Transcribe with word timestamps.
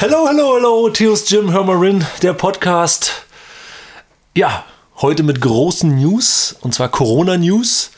Hallo, 0.00 0.26
hallo, 0.26 0.54
hallo, 0.54 0.88
Theos 0.88 1.28
Jim 1.28 1.50
Hermarin, 1.50 2.06
der 2.22 2.32
Podcast. 2.32 3.26
Ja, 4.34 4.64
heute 4.96 5.22
mit 5.22 5.42
großen 5.42 5.94
News, 5.94 6.56
und 6.62 6.72
zwar 6.72 6.88
Corona-News. 6.88 7.90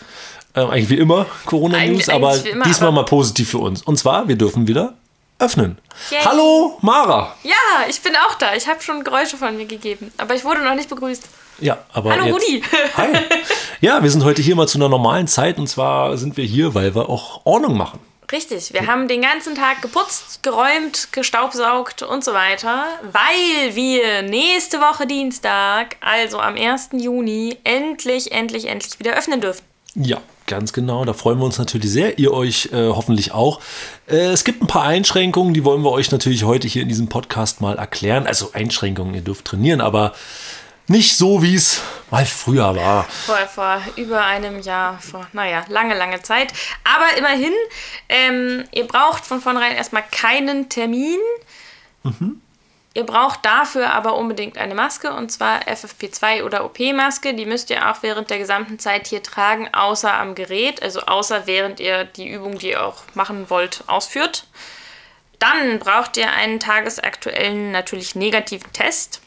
Ähm, 0.57 0.71
eigentlich 0.71 0.91
wie 0.91 0.97
immer 0.97 1.27
Corona-News, 1.47 2.09
aber 2.09 2.37
immer, 2.45 2.65
diesmal 2.65 2.89
aber 2.89 3.03
mal 3.03 3.05
positiv 3.05 3.51
für 3.51 3.59
uns. 3.59 3.83
Und 3.83 4.01
zwar, 4.01 4.27
wir 4.27 4.35
dürfen 4.35 4.67
wieder 4.67 4.95
öffnen. 5.39 5.79
Yay. 6.11 6.23
Hallo, 6.25 6.77
Mara. 6.81 7.37
Ja, 7.45 7.87
ich 7.89 8.03
bin 8.03 8.15
auch 8.17 8.35
da. 8.35 8.57
Ich 8.57 8.67
habe 8.67 8.83
schon 8.83 9.05
Geräusche 9.05 9.37
von 9.37 9.57
mir 9.57 9.67
gegeben, 9.67 10.11
aber 10.19 10.35
ich 10.35 10.45
wurde 10.45 10.65
noch 10.65 10.75
nicht 10.75 10.89
begrüßt. 10.89 11.23
Ja, 11.61 11.79
aber. 11.93 12.11
Hallo, 12.11 12.25
jetzt, 12.25 12.35
Rudi. 12.35 12.65
Hi. 12.97 13.11
Ja, 13.81 14.03
wir 14.03 14.11
sind 14.11 14.25
heute 14.25 14.43
hier 14.43 14.57
mal 14.57 14.67
zu 14.67 14.77
einer 14.77 14.89
normalen 14.89 15.29
Zeit 15.29 15.57
und 15.57 15.69
zwar 15.69 16.17
sind 16.17 16.37
wir 16.37 16.45
hier, 16.45 16.75
weil 16.75 16.97
wir 16.97 17.09
auch 17.09 17.43
Ordnung 17.45 17.77
machen. 17.77 18.01
Richtig, 18.33 18.73
wir 18.73 18.87
haben 18.87 19.09
den 19.09 19.21
ganzen 19.21 19.55
Tag 19.55 19.83
geputzt, 19.83 20.43
geräumt, 20.43 21.13
gestaubsaugt 21.13 22.03
und 22.03 22.25
so 22.25 22.33
weiter, 22.33 22.87
weil 23.03 23.77
wir 23.77 24.23
nächste 24.23 24.79
Woche 24.79 25.07
Dienstag, 25.07 25.97
also 26.01 26.41
am 26.41 26.57
1. 26.57 26.91
Juni, 26.93 27.59
endlich, 27.65 28.33
endlich, 28.33 28.69
endlich 28.69 28.99
wieder 28.99 29.19
öffnen 29.19 29.43
dürfen. 29.43 29.63
Ja, 29.95 30.23
ganz 30.47 30.73
genau. 30.73 31.05
Da 31.05 31.13
freuen 31.13 31.39
wir 31.41 31.45
uns 31.45 31.59
natürlich 31.59 31.91
sehr. 31.91 32.19
Ihr 32.19 32.33
euch 32.33 32.71
äh, 32.73 32.89
hoffentlich 32.89 33.33
auch. 33.33 33.61
Äh, 34.07 34.31
es 34.31 34.45
gibt 34.45 34.63
ein 34.63 34.67
paar 34.67 34.85
Einschränkungen, 34.85 35.53
die 35.53 35.67
wollen 35.67 35.83
wir 35.83 35.91
euch 35.91 36.11
natürlich 36.11 36.45
heute 36.45 36.67
hier 36.67 36.81
in 36.81 36.89
diesem 36.89 37.09
Podcast 37.09 37.61
mal 37.61 37.77
erklären. 37.77 38.27
Also 38.27 38.53
Einschränkungen, 38.55 39.15
ihr 39.15 39.21
dürft 39.21 39.45
trainieren, 39.45 39.83
aber 39.83 40.15
nicht 40.89 41.17
so, 41.17 41.43
wie 41.43 41.55
es 41.55 41.81
mal 42.11 42.27
früher 42.27 42.77
war. 42.77 43.05
Vor, 43.05 43.37
vor 43.47 43.83
über 43.97 44.25
einem 44.25 44.61
Jahr, 44.61 44.99
vor, 44.99 45.27
naja, 45.33 45.65
lange, 45.69 45.95
lange 45.95 46.23
Zeit. 46.23 46.53
Aber 46.85 47.17
immerhin, 47.17 47.53
ähm, 48.09 48.65
ihr 48.73 48.87
braucht 48.87 49.25
von 49.25 49.41
vornherein 49.41 49.77
erstmal 49.77 50.05
keinen 50.11 50.69
Termin. 50.69 51.19
Mhm. 52.03 52.41
Ihr 52.95 53.05
braucht 53.05 53.47
dafür 53.47 53.91
aber 53.95 54.17
unbedingt 54.17 54.59
eine 54.59 54.75
Maske 54.75 55.15
und 55.15 55.33
zwar 55.33 55.63
FFP2 55.63 56.45
oder 56.45 56.65
OP-Maske. 56.65 57.33
Die 57.33 57.47
müsst 57.47 57.71
ihr 57.71 57.91
auch 57.91 58.03
während 58.03 58.29
der 58.29 58.39
gesamten 58.39 58.79
Zeit 58.79 59.07
hier 59.07 59.23
tragen, 59.23 59.73
außer 59.73 60.13
am 60.13 60.35
Gerät, 60.35 60.83
also 60.83 61.01
außer 61.01 61.47
während 61.47 61.81
ihr 61.81 62.05
die 62.05 62.29
Übung, 62.29 62.59
die 62.59 62.71
ihr 62.71 62.85
auch 62.85 63.03
machen 63.15 63.49
wollt, 63.49 63.85
ausführt. 63.87 64.47
Dann 65.39 65.79
braucht 65.79 66.19
ihr 66.19 66.31
einen 66.33 66.61
tagesaktuellen, 66.61 67.73
natürlich 67.73 68.15
negativen 68.15 68.71
Test. 68.75 69.23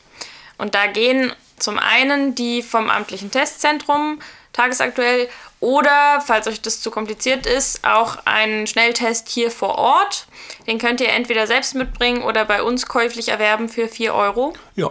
Und 0.57 0.75
da 0.75 0.85
gehen 0.85 1.33
zum 1.57 1.79
einen 1.79 2.35
die 2.35 2.61
vom 2.61 2.89
amtlichen 2.89 3.31
Testzentrum 3.31 4.19
tagesaktuell 4.53 5.27
oder, 5.59 6.21
falls 6.25 6.47
euch 6.47 6.61
das 6.61 6.81
zu 6.81 6.91
kompliziert 6.91 7.45
ist, 7.45 7.83
auch 7.85 8.17
einen 8.25 8.67
Schnelltest 8.67 9.29
hier 9.29 9.51
vor 9.51 9.77
Ort. 9.77 10.27
Den 10.67 10.77
könnt 10.77 11.01
ihr 11.01 11.09
entweder 11.09 11.47
selbst 11.47 11.75
mitbringen 11.75 12.21
oder 12.23 12.45
bei 12.45 12.61
uns 12.61 12.87
käuflich 12.87 13.29
erwerben 13.29 13.69
für 13.69 13.87
4 13.87 14.13
Euro. 14.13 14.53
Ja. 14.75 14.89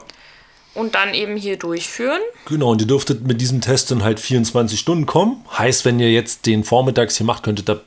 Und 0.74 0.96
dann 0.96 1.14
eben 1.14 1.36
hier 1.36 1.56
durchführen. 1.56 2.20
Genau, 2.46 2.70
und 2.70 2.80
ihr 2.80 2.88
dürftet 2.88 3.22
mit 3.22 3.40
diesem 3.40 3.60
Test 3.60 3.90
dann 3.92 4.02
halt 4.02 4.18
24 4.18 4.78
Stunden 4.78 5.06
kommen. 5.06 5.44
Heißt, 5.56 5.84
wenn 5.84 6.00
ihr 6.00 6.10
jetzt 6.10 6.46
den 6.46 6.64
vormittags 6.64 7.16
hier 7.16 7.26
macht, 7.26 7.44
könntet 7.44 7.70
ihr 7.70 7.80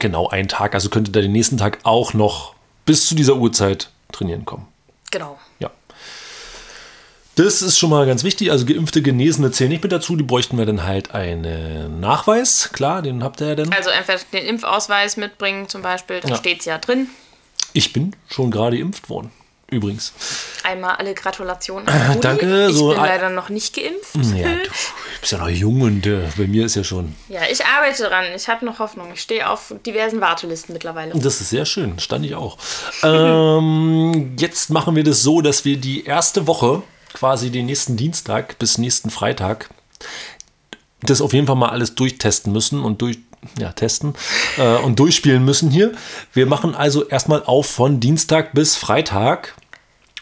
genau 0.00 0.28
einen 0.28 0.48
Tag, 0.48 0.74
also 0.74 0.88
könntet 0.90 1.14
ihr 1.14 1.22
den 1.22 1.32
nächsten 1.32 1.56
Tag 1.56 1.78
auch 1.84 2.14
noch 2.14 2.54
bis 2.84 3.06
zu 3.06 3.14
dieser 3.14 3.36
Uhrzeit 3.36 3.90
trainieren 4.10 4.44
kommen. 4.44 4.66
Genau. 5.12 5.38
Ja. 5.60 5.70
Das 7.36 7.60
ist 7.60 7.78
schon 7.78 7.90
mal 7.90 8.06
ganz 8.06 8.24
wichtig. 8.24 8.50
Also 8.50 8.64
geimpfte, 8.64 9.02
Genesene 9.02 9.50
zählen 9.50 9.70
nicht 9.70 9.82
mit 9.82 9.92
dazu. 9.92 10.16
Die 10.16 10.24
bräuchten 10.24 10.56
wir 10.56 10.64
dann 10.64 10.84
halt 10.84 11.14
einen 11.14 12.00
Nachweis. 12.00 12.70
Klar, 12.72 13.02
den 13.02 13.22
habt 13.22 13.42
ihr 13.42 13.48
ja 13.48 13.54
dann. 13.54 13.70
Also 13.72 13.90
einfach 13.90 14.18
den 14.32 14.46
Impfausweis 14.46 15.18
mitbringen 15.18 15.68
zum 15.68 15.82
Beispiel. 15.82 16.20
Da 16.20 16.30
ja. 16.30 16.36
steht 16.36 16.60
es 16.60 16.64
ja 16.64 16.78
drin. 16.78 17.08
Ich 17.74 17.92
bin 17.92 18.16
schon 18.30 18.50
gerade 18.50 18.78
geimpft 18.78 19.10
worden. 19.10 19.30
Übrigens. 19.68 20.14
Einmal 20.62 20.94
alle 20.96 21.12
Gratulationen. 21.12 21.86
An 21.88 22.20
Danke. 22.22 22.68
Ich 22.70 22.76
so 22.76 22.88
bin 22.88 22.96
leider 22.96 23.28
noch 23.28 23.50
nicht 23.50 23.74
geimpft. 23.74 24.14
Ja, 24.34 24.54
du 24.54 24.70
bist 25.20 25.32
ja 25.32 25.38
noch 25.38 25.48
jung 25.48 25.82
und 25.82 26.06
äh, 26.06 26.22
bei 26.38 26.46
mir 26.46 26.64
ist 26.64 26.76
ja 26.76 26.84
schon. 26.84 27.14
Ja, 27.28 27.42
ich 27.50 27.66
arbeite 27.66 28.04
dran. 28.04 28.24
Ich 28.34 28.48
habe 28.48 28.64
noch 28.64 28.78
Hoffnung. 28.78 29.08
Ich 29.12 29.20
stehe 29.20 29.50
auf 29.50 29.74
diversen 29.84 30.22
Wartelisten 30.22 30.72
mittlerweile. 30.72 31.12
Das 31.18 31.42
ist 31.42 31.50
sehr 31.50 31.66
schön. 31.66 31.98
Stand 31.98 32.24
ich 32.24 32.34
auch. 32.34 32.56
ähm, 33.02 34.36
jetzt 34.38 34.70
machen 34.70 34.96
wir 34.96 35.04
das 35.04 35.22
so, 35.22 35.42
dass 35.42 35.66
wir 35.66 35.76
die 35.76 36.06
erste 36.06 36.46
Woche 36.46 36.82
quasi 37.16 37.50
den 37.50 37.66
nächsten 37.66 37.96
Dienstag 37.96 38.58
bis 38.58 38.78
nächsten 38.78 39.10
Freitag 39.10 39.70
das 41.00 41.20
auf 41.20 41.32
jeden 41.32 41.46
Fall 41.46 41.56
mal 41.56 41.70
alles 41.70 41.94
durchtesten 41.94 42.52
müssen 42.52 42.82
und 42.82 43.02
durch 43.02 43.18
ja, 43.58 43.72
testen 43.72 44.14
äh, 44.56 44.76
und 44.78 44.98
durchspielen 44.98 45.44
müssen 45.44 45.70
hier. 45.70 45.92
Wir 46.32 46.46
machen 46.46 46.74
also 46.74 47.06
erstmal 47.06 47.44
auf 47.44 47.66
von 47.66 48.00
Dienstag 48.00 48.52
bis 48.54 48.76
Freitag 48.76 49.54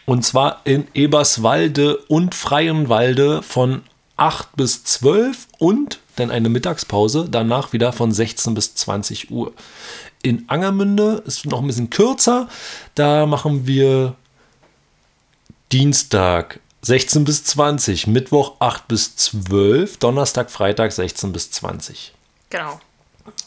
und 0.05 0.23
zwar 0.23 0.61
in 0.65 0.87
Eberswalde 0.93 1.97
und 2.07 2.35
Freienwalde 2.35 3.41
von 3.41 3.81
8 4.17 4.55
bis 4.55 4.83
12 4.83 5.47
und 5.57 5.99
dann 6.15 6.31
eine 6.31 6.49
Mittagspause, 6.49 7.27
danach 7.29 7.73
wieder 7.73 7.91
von 7.91 8.11
16 8.11 8.53
bis 8.53 8.75
20 8.75 9.31
Uhr. 9.31 9.51
In 10.21 10.47
Angermünde 10.47 11.23
ist 11.25 11.45
noch 11.45 11.61
ein 11.61 11.67
bisschen 11.67 11.89
kürzer, 11.89 12.47
da 12.93 13.25
machen 13.25 13.67
wir 13.67 14.15
Dienstag 15.71 16.59
16 16.85 17.23
bis 17.23 17.43
20, 17.43 18.05
Mittwoch 18.05 18.57
8 18.59 18.87
bis 18.87 19.15
12, 19.15 19.97
Donnerstag, 19.97 20.51
Freitag 20.51 20.91
16 20.91 21.33
bis 21.33 21.49
20. 21.49 22.13
Genau. 22.51 22.79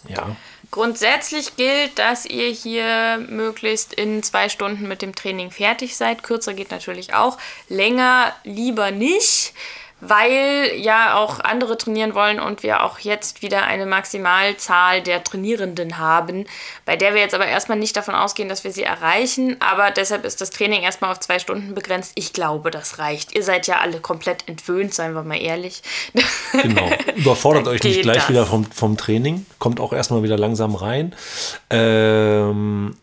Ja. 0.09 0.34
Grundsätzlich 0.72 1.54
gilt, 1.54 2.00
dass 2.00 2.27
ihr 2.27 2.48
hier 2.48 3.25
möglichst 3.28 3.94
in 3.94 4.25
zwei 4.25 4.48
Stunden 4.48 4.88
mit 4.88 5.03
dem 5.03 5.15
Training 5.15 5.53
fertig 5.53 5.97
seid. 5.97 6.25
Kürzer 6.25 6.53
geht 6.53 6.72
natürlich 6.72 7.15
auch. 7.15 7.38
Länger 7.69 8.32
lieber 8.43 8.91
nicht 8.91 9.54
weil 10.00 10.72
ja 10.76 11.16
auch 11.16 11.41
andere 11.41 11.76
trainieren 11.76 12.14
wollen 12.14 12.38
und 12.38 12.62
wir 12.62 12.84
auch 12.84 13.00
jetzt 13.00 13.42
wieder 13.42 13.64
eine 13.64 13.84
Maximalzahl 13.84 15.03
der 15.03 15.25
Trainierenden 15.25 15.98
haben, 15.98 16.47
bei 16.84 16.97
der 16.97 17.14
wir 17.14 17.20
jetzt 17.20 17.34
aber 17.34 17.47
erstmal 17.47 17.78
nicht 17.78 17.97
davon 17.97 18.14
ausgehen, 18.14 18.48
dass 18.48 18.62
wir 18.62 18.70
sie 18.70 18.84
erreichen. 18.84 19.56
Aber 19.60 19.91
deshalb 19.91 20.25
ist 20.25 20.41
das 20.41 20.50
Training 20.50 20.82
erstmal 20.82 21.10
auf 21.10 21.20
zwei 21.20 21.38
Stunden 21.38 21.75
begrenzt. 21.75 22.12
Ich 22.14 22.32
glaube, 22.32 22.70
das 22.70 22.98
reicht. 22.98 23.34
Ihr 23.34 23.42
seid 23.42 23.66
ja 23.66 23.81
alle 23.81 23.98
komplett 24.00 24.48
entwöhnt, 24.48 24.94
seien 24.94 25.14
wir 25.14 25.22
mal 25.22 25.41
ehrlich. 25.41 25.82
Genau. 26.62 26.91
Überfordert 27.15 27.69
euch 27.69 27.82
nicht 27.82 28.03
gleich 28.03 28.16
das. 28.16 28.28
wieder 28.30 28.47
vom, 28.47 28.65
vom 28.65 28.97
Training. 28.97 29.47
Kommt 29.59 29.80
auch 29.80 29.92
erstmal 29.92 30.22
wieder 30.22 30.36
langsam 30.36 30.75
rein. 30.75 31.15
Ähm, 31.70 32.97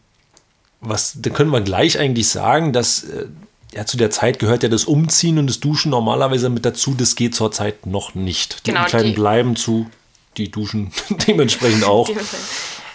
was, 0.82 1.14
da 1.16 1.30
können 1.30 1.52
wir 1.52 1.62
gleich 1.62 2.00
eigentlich 2.00 2.28
sagen, 2.28 2.74
dass 2.74 3.04
äh, 3.04 3.28
ja, 3.76 3.86
zu 3.86 3.98
der 3.98 4.10
Zeit 4.10 4.40
gehört 4.40 4.64
ja 4.64 4.70
das 4.70 4.86
Umziehen 4.86 5.38
und 5.38 5.48
das 5.48 5.60
Duschen 5.60 5.90
normalerweise 5.92 6.50
mit 6.50 6.66
dazu. 6.66 6.96
Das 6.98 7.16
geht 7.16 7.36
zurzeit 7.36 7.86
noch 7.86 8.16
nicht. 8.16 8.66
Die 8.66 8.72
genau, 8.72 8.84
Umkleiden 8.84 9.10
die 9.10 9.16
bleiben 9.16 9.56
zu, 9.58 9.90
die 10.38 10.50
duschen 10.50 10.92
dementsprechend 11.28 11.84
auch. 11.84 12.10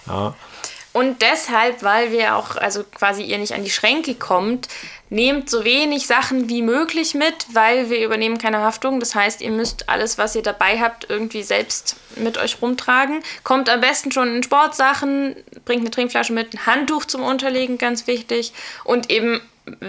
ja. 0.06 0.34
Und 0.92 1.22
deshalb, 1.22 1.82
weil 1.84 2.10
wir 2.10 2.34
auch, 2.34 2.56
also 2.56 2.82
quasi 2.82 3.22
ihr 3.22 3.38
nicht 3.38 3.54
an 3.54 3.62
die 3.62 3.70
Schränke 3.70 4.16
kommt, 4.16 4.68
nehmt 5.08 5.48
so 5.48 5.64
wenig 5.64 6.06
Sachen 6.06 6.48
wie 6.48 6.62
möglich 6.62 7.14
mit, 7.14 7.46
weil 7.52 7.90
wir 7.90 8.04
übernehmen 8.04 8.38
keine 8.38 8.58
Haftung. 8.58 8.98
Das 8.98 9.14
heißt, 9.14 9.40
ihr 9.40 9.50
müsst 9.50 9.88
alles, 9.88 10.18
was 10.18 10.34
ihr 10.34 10.42
dabei 10.42 10.80
habt, 10.80 11.08
irgendwie 11.08 11.42
selbst 11.42 11.96
mit 12.16 12.38
euch 12.38 12.60
rumtragen. 12.60 13.22
Kommt 13.44 13.68
am 13.68 13.80
besten 13.80 14.10
schon 14.10 14.36
in 14.36 14.42
Sportsachen, 14.42 15.36
bringt 15.64 15.82
eine 15.82 15.90
Trinkflasche 15.90 16.32
mit, 16.32 16.54
ein 16.54 16.66
Handtuch 16.66 17.04
zum 17.04 17.22
Unterlegen, 17.22 17.78
ganz 17.78 18.06
wichtig. 18.08 18.52
Und 18.84 19.10
eben 19.10 19.40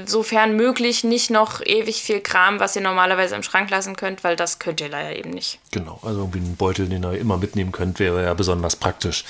sofern 0.06 0.56
möglich 0.56 1.04
nicht 1.04 1.31
noch 1.31 1.62
ewig 1.66 2.04
viel 2.04 2.20
Kram, 2.20 2.60
was 2.60 2.75
ihr 2.75 2.81
normalerweise 2.81 3.36
im 3.36 3.44
Schrank 3.44 3.70
lassen 3.70 3.96
könnt, 3.96 4.24
weil 4.24 4.36
das 4.36 4.60
könnt 4.60 4.81
ihr 4.81 4.90
leider 4.90 5.16
eben 5.16 5.31
nicht. 5.31 5.60
Genau, 5.72 6.00
also 6.04 6.20
irgendwie 6.20 6.40
ein 6.40 6.56
Beutel, 6.56 6.88
den 6.88 7.04
ihr 7.04 7.18
immer 7.18 7.38
mitnehmen 7.38 7.72
könnt, 7.72 8.00
wäre 8.00 8.24
ja 8.24 8.34
besonders 8.34 8.75
praktisch. 8.75 9.24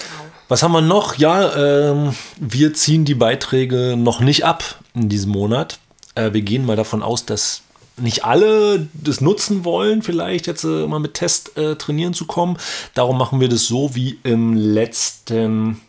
Genau. 0.00 0.29
Was 0.50 0.64
haben 0.64 0.72
wir 0.72 0.80
noch? 0.80 1.14
Ja, 1.14 1.54
ähm, 1.54 2.12
wir 2.40 2.74
ziehen 2.74 3.04
die 3.04 3.14
Beiträge 3.14 3.94
noch 3.96 4.18
nicht 4.18 4.44
ab 4.44 4.80
in 4.94 5.08
diesem 5.08 5.30
Monat. 5.30 5.78
Äh, 6.16 6.32
wir 6.32 6.42
gehen 6.42 6.66
mal 6.66 6.74
davon 6.74 7.04
aus, 7.04 7.24
dass 7.24 7.62
nicht 7.96 8.24
alle 8.24 8.88
das 8.92 9.20
nutzen 9.20 9.64
wollen, 9.64 10.02
vielleicht 10.02 10.48
jetzt 10.48 10.64
äh, 10.64 10.88
mal 10.88 10.98
mit 10.98 11.14
Test 11.14 11.56
äh, 11.56 11.76
trainieren 11.76 12.14
zu 12.14 12.24
kommen. 12.24 12.56
Darum 12.94 13.16
machen 13.16 13.38
wir 13.38 13.48
das 13.48 13.66
so 13.66 13.94
wie 13.94 14.18
im 14.24 14.56
letzten 14.56 15.80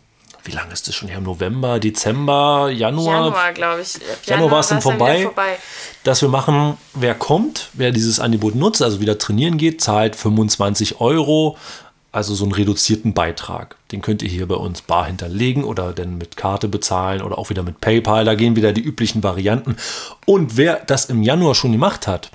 wie 0.44 0.52
lange 0.52 0.72
ist 0.72 0.86
das 0.86 0.94
schon 0.94 1.08
her? 1.08 1.20
November, 1.20 1.78
Dezember, 1.80 2.70
Januar? 2.70 3.26
Januar, 3.26 3.52
glaube 3.52 3.82
ich. 3.82 3.94
Januar, 3.94 4.16
Januar 4.26 4.50
war 4.52 4.60
es 4.60 4.68
dann 4.68 4.82
vorbei, 4.82 5.22
vorbei, 5.22 5.56
dass 6.04 6.22
wir 6.22 6.28
machen, 6.28 6.76
wer 6.94 7.14
kommt, 7.14 7.70
wer 7.74 7.90
dieses 7.90 8.18
Angebot 8.18 8.56
nutzt, 8.56 8.82
also 8.82 9.00
wieder 9.00 9.18
trainieren 9.18 9.56
geht, 9.56 9.80
zahlt 9.80 10.16
25 10.16 11.00
Euro, 11.00 11.56
also 12.12 12.34
so 12.34 12.44
einen 12.44 12.52
reduzierten 12.52 13.14
Beitrag. 13.14 13.76
Den 13.90 14.02
könnt 14.02 14.22
ihr 14.22 14.28
hier 14.28 14.46
bei 14.46 14.54
uns 14.54 14.82
bar 14.82 15.06
hinterlegen 15.06 15.64
oder 15.64 15.94
dann 15.94 16.18
mit 16.18 16.36
Karte 16.36 16.68
bezahlen 16.68 17.22
oder 17.22 17.38
auch 17.38 17.48
wieder 17.48 17.62
mit 17.62 17.80
PayPal. 17.80 18.26
Da 18.26 18.34
gehen 18.34 18.54
wieder 18.54 18.72
die 18.72 18.82
üblichen 18.82 19.22
Varianten. 19.22 19.76
Und 20.26 20.58
wer 20.58 20.76
das 20.76 21.06
im 21.06 21.22
Januar 21.22 21.54
schon 21.54 21.72
gemacht 21.72 22.06
hat, 22.06 22.30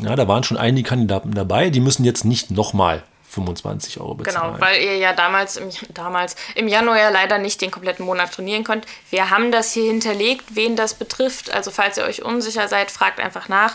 ja, 0.00 0.16
da 0.16 0.26
waren 0.28 0.44
schon 0.44 0.56
einige 0.56 0.88
Kandidaten 0.88 1.32
dabei, 1.32 1.70
die 1.70 1.80
müssen 1.80 2.04
jetzt 2.04 2.24
nicht 2.24 2.50
nochmal 2.50 3.02
25 3.28 4.00
Euro 4.00 4.14
bezahlen. 4.14 4.54
Genau, 4.54 4.64
weil 4.64 4.80
ihr 4.80 4.96
ja 4.96 5.12
damals 5.12 5.56
im, 5.56 5.68
damals 5.92 6.34
im 6.54 6.66
Januar 6.66 6.98
ja 6.98 7.10
leider 7.10 7.38
nicht 7.38 7.60
den 7.60 7.70
kompletten 7.70 8.06
Monat 8.06 8.32
trainieren 8.32 8.64
könnt. 8.64 8.86
Wir 9.10 9.28
haben 9.28 9.52
das 9.52 9.72
hier 9.72 9.84
hinterlegt, 9.84 10.44
wen 10.54 10.76
das 10.76 10.94
betrifft. 10.94 11.52
Also 11.52 11.70
falls 11.70 11.98
ihr 11.98 12.04
euch 12.04 12.22
unsicher 12.24 12.68
seid, 12.68 12.90
fragt 12.90 13.20
einfach 13.20 13.48
nach. 13.48 13.74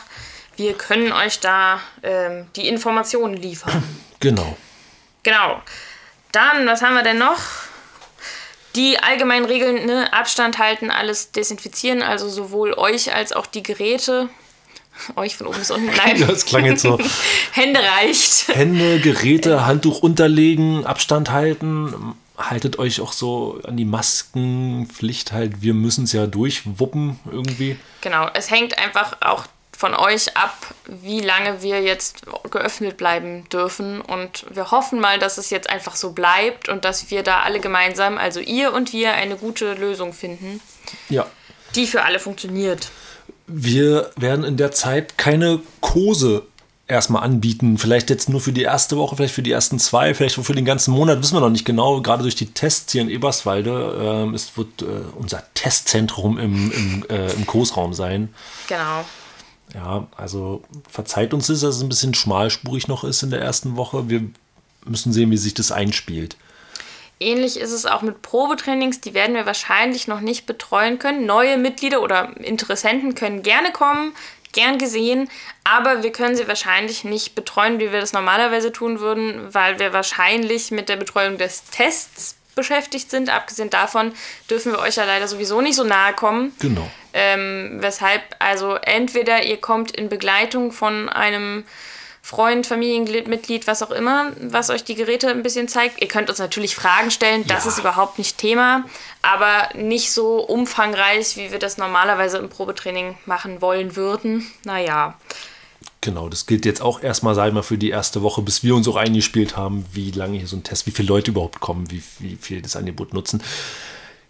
Wir 0.55 0.73
können 0.73 1.11
euch 1.11 1.39
da 1.39 1.79
ähm, 2.01 2.47
die 2.55 2.67
Informationen 2.67 3.35
liefern. 3.35 3.83
Genau. 4.19 4.57
Genau. 5.23 5.61
Dann, 6.31 6.65
was 6.65 6.81
haben 6.81 6.95
wir 6.95 7.03
denn 7.03 7.17
noch? 7.17 7.39
Die 8.75 8.97
allgemeinen 8.97 9.45
Regeln, 9.45 9.85
ne? 9.85 10.11
Abstand 10.13 10.57
halten, 10.57 10.89
alles 10.89 11.31
desinfizieren, 11.31 12.01
also 12.01 12.27
sowohl 12.27 12.73
euch 12.73 13.13
als 13.13 13.31
auch 13.31 13.45
die 13.45 13.63
Geräte. 13.63 14.29
Euch 15.15 15.35
von 15.35 15.47
oben 15.47 15.57
bis 15.57 15.71
unten 15.71 15.91
bleiben. 15.91 16.23
Das 16.27 16.45
klang 16.45 16.65
jetzt 16.65 16.81
so. 16.81 16.99
Hände 17.51 17.79
reicht. 17.79 18.47
Hände, 18.49 18.99
Geräte, 18.99 19.65
Handtuch 19.65 19.99
unterlegen, 19.99 20.85
Abstand 20.85 21.31
halten. 21.31 22.15
Haltet 22.37 22.79
euch 22.79 22.99
auch 22.99 23.13
so 23.13 23.59
an 23.63 23.77
die 23.77 23.85
Maskenpflicht 23.85 25.31
halt. 25.31 25.61
Wir 25.61 25.73
müssen 25.73 26.05
es 26.05 26.13
ja 26.13 26.25
durchwuppen 26.25 27.19
irgendwie. 27.31 27.77
Genau, 28.01 28.27
es 28.33 28.49
hängt 28.49 28.77
einfach 28.77 29.17
auch 29.21 29.45
von 29.83 29.95
euch 29.95 30.37
ab, 30.37 30.55
wie 30.85 31.19
lange 31.19 31.61
wir 31.61 31.81
jetzt 31.81 32.21
geöffnet 32.49 32.95
bleiben 32.95 33.43
dürfen. 33.49 33.99
Und 33.99 34.45
wir 34.49 34.71
hoffen 34.71 35.01
mal, 35.01 35.19
dass 35.19 35.37
es 35.37 35.49
jetzt 35.49 35.69
einfach 35.69 35.97
so 35.97 36.13
bleibt 36.13 36.69
und 36.69 36.85
dass 36.85 37.11
wir 37.11 37.21
da 37.21 37.41
alle 37.41 37.59
gemeinsam, 37.59 38.17
also 38.17 38.39
ihr 38.39 38.71
und 38.71 38.93
wir, 38.93 39.11
eine 39.11 39.35
gute 39.35 39.73
Lösung 39.73 40.13
finden, 40.13 40.61
Ja. 41.09 41.25
die 41.75 41.85
für 41.85 42.03
alle 42.05 42.19
funktioniert. 42.19 42.91
Wir 43.45 44.09
werden 44.15 44.45
in 44.45 44.55
der 44.55 44.71
Zeit 44.71 45.17
keine 45.17 45.59
Kurse 45.81 46.43
erstmal 46.87 47.23
anbieten. 47.23 47.77
Vielleicht 47.77 48.09
jetzt 48.09 48.29
nur 48.29 48.39
für 48.39 48.53
die 48.53 48.63
erste 48.63 48.95
Woche, 48.95 49.17
vielleicht 49.17 49.35
für 49.35 49.43
die 49.43 49.51
ersten 49.51 49.79
zwei, 49.79 50.13
vielleicht 50.13 50.35
für 50.35 50.55
den 50.55 50.63
ganzen 50.63 50.93
Monat, 50.93 51.19
wissen 51.21 51.35
wir 51.35 51.41
noch 51.41 51.49
nicht 51.49 51.65
genau. 51.65 51.99
Gerade 51.99 52.23
durch 52.23 52.35
die 52.35 52.53
Tests 52.53 52.93
hier 52.93 53.01
in 53.01 53.09
Eberswalde 53.09 53.97
ähm, 54.01 54.33
es 54.33 54.55
wird 54.55 54.81
äh, 54.81 54.85
unser 55.19 55.43
Testzentrum 55.55 56.37
im, 56.37 56.71
im, 56.71 57.05
äh, 57.09 57.33
im 57.33 57.45
Kursraum 57.45 57.93
sein. 57.93 58.33
Genau. 58.69 59.03
Ja, 59.73 60.07
also 60.15 60.63
verzeiht 60.89 61.33
uns 61.33 61.47
das, 61.47 61.61
dass 61.61 61.77
es 61.77 61.81
ein 61.81 61.89
bisschen 61.89 62.13
schmalspurig 62.13 62.87
noch 62.87 63.03
ist 63.03 63.23
in 63.23 63.31
der 63.31 63.41
ersten 63.41 63.75
Woche. 63.75 64.09
Wir 64.09 64.23
müssen 64.85 65.13
sehen, 65.13 65.31
wie 65.31 65.37
sich 65.37 65.53
das 65.53 65.71
einspielt. 65.71 66.37
Ähnlich 67.19 67.57
ist 67.57 67.71
es 67.71 67.85
auch 67.85 68.01
mit 68.01 68.21
Probetrainings, 68.21 68.99
die 68.99 69.13
werden 69.13 69.35
wir 69.35 69.45
wahrscheinlich 69.45 70.07
noch 70.07 70.19
nicht 70.19 70.45
betreuen 70.45 70.99
können. 70.99 71.25
Neue 71.25 71.57
Mitglieder 71.57 72.01
oder 72.01 72.35
Interessenten 72.37 73.15
können 73.15 73.43
gerne 73.43 73.71
kommen, 73.71 74.13
gern 74.51 74.77
gesehen, 74.77 75.29
aber 75.63 76.03
wir 76.03 76.11
können 76.11 76.35
sie 76.35 76.47
wahrscheinlich 76.47 77.03
nicht 77.03 77.33
betreuen, 77.33 77.79
wie 77.79 77.91
wir 77.91 78.01
das 78.01 78.13
normalerweise 78.13 78.71
tun 78.71 78.99
würden, 78.99 79.53
weil 79.53 79.79
wir 79.79 79.93
wahrscheinlich 79.93 80.71
mit 80.71 80.89
der 80.89 80.97
Betreuung 80.97 81.37
des 81.37 81.63
Tests 81.65 82.35
beschäftigt 82.55 83.09
sind. 83.11 83.29
Abgesehen 83.29 83.69
davon 83.69 84.13
dürfen 84.49 84.71
wir 84.71 84.79
euch 84.79 84.95
ja 84.95 85.05
leider 85.05 85.27
sowieso 85.27 85.61
nicht 85.61 85.75
so 85.75 85.83
nahe 85.83 86.13
kommen. 86.13 86.53
Genau. 86.59 86.89
Ähm, 87.13 87.77
weshalb 87.79 88.21
also 88.39 88.75
entweder 88.75 89.43
ihr 89.43 89.57
kommt 89.57 89.91
in 89.91 90.09
Begleitung 90.09 90.71
von 90.71 91.09
einem 91.09 91.63
Freund, 92.25 92.65
Familienmitglied, 92.65 93.67
was 93.67 93.83
auch 93.83 93.91
immer, 93.91 94.31
was 94.39 94.69
euch 94.69 94.85
die 94.85 94.95
Geräte 94.95 95.29
ein 95.29 95.43
bisschen 95.43 95.67
zeigt. 95.67 96.01
Ihr 96.01 96.07
könnt 96.07 96.29
uns 96.29 96.39
natürlich 96.39 96.73
Fragen 96.73 97.11
stellen, 97.11 97.45
das 97.47 97.65
Ja. 97.65 97.71
ist 97.71 97.79
überhaupt 97.79 98.17
nicht 98.17 98.37
Thema, 98.37 98.85
aber 99.21 99.67
nicht 99.75 100.13
so 100.13 100.37
umfangreich, 100.39 101.35
wie 101.35 101.51
wir 101.51 101.59
das 101.59 101.77
normalerweise 101.77 102.37
im 102.37 102.47
Probetraining 102.49 103.17
machen 103.25 103.61
wollen 103.61 103.97
würden. 103.97 104.49
Naja, 104.63 105.15
Genau, 106.03 106.27
das 106.27 106.47
gilt 106.47 106.65
jetzt 106.65 106.81
auch 106.81 107.01
erstmal, 107.01 107.37
wir 107.37 107.49
mal, 107.53 107.63
für 107.63 107.77
die 107.77 107.89
erste 107.89 108.21
Woche, 108.23 108.41
bis 108.41 108.61
wir 108.61 108.75
uns 108.75 108.89
auch 108.89 108.97
eingespielt 108.97 109.55
haben, 109.55 109.85
wie 109.93 110.11
lange 110.11 110.37
hier 110.37 110.47
so 110.47 110.57
ein 110.57 110.63
Test, 110.63 110.85
wie 110.85 110.91
viele 110.91 111.07
Leute 111.07 111.31
überhaupt 111.31 111.61
kommen, 111.61 111.89
wie, 111.91 112.03
wie 112.19 112.35
viel 112.35 112.61
das 112.61 112.75
Angebot 112.75 113.13
nutzen. 113.13 113.41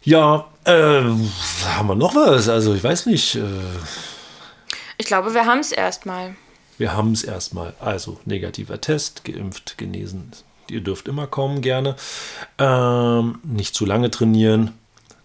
Ja, 0.03 0.51
äh, 0.65 0.71
haben 0.71 1.87
wir 1.87 1.95
noch 1.95 2.13
was? 2.13 2.47
Also 2.47 2.75
ich 2.75 2.83
weiß 2.83 3.07
nicht. 3.07 3.37
Äh, 3.37 3.41
ich 4.99 5.07
glaube, 5.07 5.33
wir 5.33 5.47
haben 5.47 5.61
es 5.61 5.71
erstmal. 5.71 6.35
wir 6.77 6.93
haben 6.93 7.11
es 7.11 7.23
erstmal. 7.23 7.73
Also 7.79 8.19
negativer 8.25 8.79
Test, 8.79 9.25
geimpft, 9.25 9.79
genesen. 9.79 10.31
Ihr 10.69 10.81
dürft 10.81 11.07
immer 11.07 11.25
kommen, 11.25 11.61
gerne. 11.61 11.95
Ähm, 12.59 13.39
nicht 13.41 13.73
zu 13.73 13.87
lange 13.87 14.11
trainieren. 14.11 14.77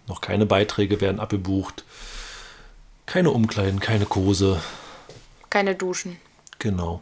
Noch 0.07 0.19
keine 0.19 0.47
Beiträge 0.47 0.99
werden 0.99 1.19
abgebucht. 1.19 1.83
Keine 3.05 3.29
Umkleiden, 3.29 3.79
keine 3.79 4.07
Kurse. 4.07 4.59
Keine 5.51 5.75
Duschen. 5.75 6.17
Genau. 6.59 7.01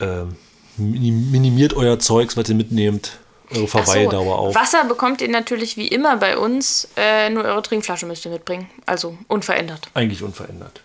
Ähm, 0.00 0.36
minim- 0.76 1.30
minimiert 1.30 1.74
euer 1.74 1.98
Zeugs, 1.98 2.36
was 2.36 2.48
ihr 2.48 2.54
mitnehmt. 2.54 3.18
Eure 3.50 3.64
Ach 3.64 3.68
so, 3.68 3.78
Verweildauer 3.78 4.38
auch. 4.38 4.54
Wasser 4.54 4.84
bekommt 4.84 5.20
ihr 5.20 5.28
natürlich 5.28 5.76
wie 5.76 5.86
immer 5.88 6.16
bei 6.16 6.38
uns, 6.38 6.88
äh, 6.96 7.28
nur 7.30 7.44
eure 7.44 7.62
Trinkflasche 7.62 8.06
müsst 8.06 8.24
ihr 8.24 8.30
mitbringen. 8.30 8.70
Also 8.86 9.16
unverändert. 9.28 9.88
Eigentlich 9.94 10.22
unverändert. 10.22 10.80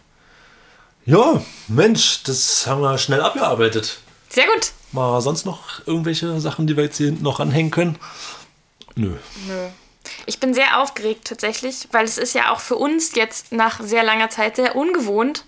Ja, 1.06 1.42
Mensch, 1.70 2.24
das 2.24 2.68
haben 2.68 2.82
wir 2.82 2.98
schnell 2.98 3.22
abgearbeitet. 3.22 4.00
Sehr 4.30 4.46
gut. 4.46 4.72
Mara, 4.92 5.22
sonst 5.22 5.46
noch 5.46 5.86
irgendwelche 5.88 6.40
Sachen, 6.42 6.68
die 6.68 6.76
wir 6.76 6.84
jetzt 6.84 6.98
hier 6.98 7.06
hinten 7.08 7.24
noch 7.24 7.40
anhängen 7.40 7.72
können? 7.72 7.98
Nö. 8.96 9.16
Nö. 9.48 9.68
Ich 10.26 10.40
bin 10.42 10.54
sehr 10.54 10.82
aufgeregt 10.82 11.26
tatsächlich, 11.26 11.88
weil 11.92 12.04
es 12.04 12.18
ist 12.18 12.34
ja 12.34 12.52
auch 12.52 12.60
für 12.60 12.76
uns 12.76 13.16
jetzt 13.16 13.54
nach 13.54 13.80
sehr 13.82 14.04
langer 14.04 14.30
Zeit 14.30 14.58
sehr 14.58 14.76
ungewohnt. 14.76 15.46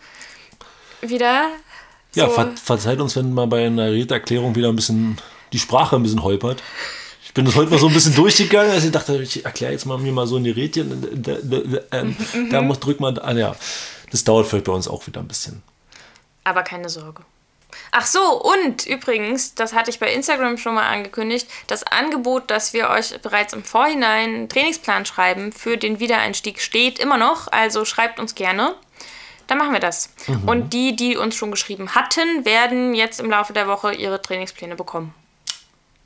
Wieder. 1.01 1.47
Ja, 2.15 2.25
so- 2.27 2.31
ver 2.33 2.51
verzeiht 2.63 2.99
uns, 2.99 3.15
wenn 3.15 3.33
mal 3.33 3.47
bei 3.47 3.65
einer 3.65 3.91
Redeerklärung 3.91 4.55
wieder 4.55 4.69
ein 4.69 4.75
bisschen 4.75 5.17
die 5.53 5.59
Sprache 5.59 5.95
ein 5.95 6.03
bisschen 6.03 6.23
holpert. 6.23 6.61
Ich 7.23 7.33
bin 7.33 7.45
das 7.45 7.55
heute 7.55 7.69
mal 7.69 7.79
so 7.79 7.87
ein 7.87 7.93
bisschen 7.93 8.15
durchgegangen, 8.21 8.71
als 8.71 8.83
ich 8.83 8.91
dachte, 8.91 9.21
ich 9.21 9.45
erkläre 9.45 9.71
jetzt 9.73 9.85
mal 9.85 9.97
mir 9.97 10.11
mal 10.11 10.25
so 10.27 10.37
ein 10.37 10.45
Rädchen. 10.45 11.21
Da, 11.23 11.33
da, 11.41 11.57
da, 11.63 11.97
ähm, 11.97 12.15
da 12.51 12.61
muss 12.61 12.79
drück 12.79 12.99
mal. 12.99 13.17
Ah, 13.19 13.33
ja, 13.33 13.55
das 14.11 14.23
dauert 14.23 14.47
vielleicht 14.47 14.65
bei 14.65 14.71
uns 14.73 14.87
auch 14.87 15.05
wieder 15.05 15.19
ein 15.21 15.27
bisschen. 15.27 15.61
Aber 16.43 16.63
keine 16.63 16.89
Sorge. 16.89 17.21
Ach 17.91 18.05
so, 18.05 18.19
und 18.41 18.87
übrigens, 18.87 19.53
das 19.53 19.73
hatte 19.73 19.91
ich 19.91 19.99
bei 19.99 20.11
Instagram 20.11 20.57
schon 20.57 20.73
mal 20.73 20.87
angekündigt, 20.87 21.47
das 21.67 21.83
Angebot, 21.83 22.49
dass 22.49 22.73
wir 22.73 22.89
euch 22.89 23.19
bereits 23.21 23.53
im 23.53 23.63
Vorhinein 23.63 24.29
einen 24.29 24.49
Trainingsplan 24.49 25.05
schreiben 25.05 25.51
für 25.51 25.77
den 25.77 25.99
Wiedereinstieg 25.99 26.61
steht 26.61 26.97
immer 26.97 27.17
noch, 27.17 27.47
also 27.51 27.85
schreibt 27.85 28.19
uns 28.19 28.33
gerne. 28.33 28.73
Dann 29.49 29.57
machen 29.57 29.73
wir 29.73 29.79
das. 29.79 30.13
Und 30.45 30.73
die, 30.73 30.95
die 30.95 31.17
uns 31.17 31.33
schon 31.35 31.49
geschrieben 31.49 31.95
hatten, 31.95 32.45
werden 32.45 32.93
jetzt 32.93 33.19
im 33.19 33.31
Laufe 33.31 33.51
der 33.51 33.67
Woche 33.67 33.93
ihre 33.93 34.21
Trainingspläne 34.21 34.75
bekommen. 34.75 35.11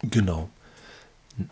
Genau. 0.02 0.48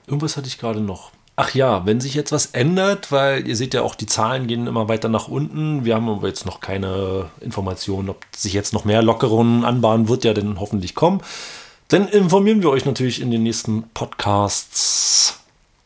Irgendwas 0.07 0.37
hatte 0.37 0.47
ich 0.47 0.57
gerade 0.57 0.79
noch. 0.79 1.11
Ach 1.35 1.53
ja, 1.53 1.85
wenn 1.85 1.99
sich 1.99 2.13
jetzt 2.13 2.31
was 2.31 2.47
ändert, 2.47 3.11
weil 3.11 3.45
ihr 3.45 3.57
seht 3.57 3.73
ja 3.73 3.81
auch, 3.81 3.95
die 3.95 4.05
Zahlen 4.05 4.47
gehen 4.47 4.67
immer 4.67 4.87
weiter 4.87 5.09
nach 5.09 5.27
unten. 5.27 5.83
Wir 5.83 5.95
haben 5.95 6.07
aber 6.07 6.29
jetzt 6.29 6.45
noch 6.45 6.61
keine 6.61 7.29
Informationen, 7.41 8.09
ob 8.09 8.23
sich 8.33 8.53
jetzt 8.53 8.71
noch 8.71 8.85
mehr 8.85 9.01
Lockerungen 9.01 9.65
anbahnen, 9.65 10.07
wird 10.07 10.23
ja 10.23 10.33
dann 10.33 10.61
hoffentlich 10.61 10.95
kommen. 10.95 11.21
Dann 11.89 12.07
informieren 12.07 12.61
wir 12.61 12.69
euch 12.69 12.85
natürlich 12.85 13.19
in 13.19 13.31
den 13.31 13.43
nächsten 13.43 13.83
Podcasts 13.89 15.41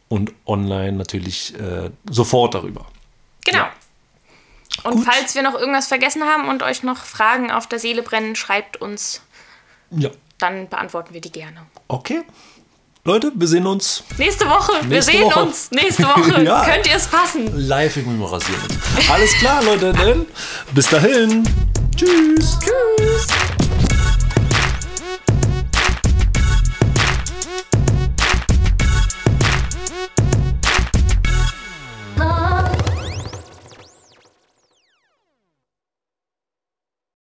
und 0.08 0.34
online 0.46 0.98
natürlich 0.98 1.56
äh, 1.60 1.90
sofort 2.08 2.54
darüber. 2.54 2.86
Genau. 3.44 3.58
Ja. 3.58 3.72
Und 4.86 4.94
Gut. 4.98 5.06
falls 5.12 5.36
wir 5.36 5.42
noch 5.42 5.56
irgendwas 5.56 5.88
vergessen 5.88 6.24
haben 6.24 6.48
und 6.48 6.64
euch 6.64 6.84
noch 6.84 6.98
Fragen 7.06 7.52
auf 7.52 7.68
der 7.68 7.80
Seele 7.80 8.02
brennen, 8.04 8.36
schreibt 8.36 8.78
uns, 8.82 9.22
Ja, 9.92 10.10
dann 10.38 10.70
beantworten 10.70 11.14
wir 11.14 11.22
die 11.22 11.32
gerne. 11.32 11.66
okay. 11.88 12.24
Leute, 13.08 13.32
wir 13.36 13.48
sehen 13.48 13.68
uns 13.68 14.04
Nächste 14.18 14.50
Woche. 14.50 14.72
wir 14.82 14.88
Nächste 14.88 15.12
sehen 15.12 15.26
Woche. 15.26 15.40
uns 15.44 15.70
nächste 15.70 16.04
Woche. 16.06 16.42
Ja. 16.44 16.66
Könnt 16.66 16.88
ihr 16.88 16.96
es 16.96 17.06
fassen? 17.06 17.56
live. 17.56 17.98
Ich 17.98 18.04
muss 18.06 18.16
mal 18.18 18.30
rasieren. 18.30 18.62
Alles 19.12 19.32
klar, 19.34 19.64
Leute, 19.64 19.94
dann 19.94 20.26
bis 20.74 20.90
dahin. 20.90 21.44
Tschüss. 21.96 22.58
Tschüss. 22.60 23.05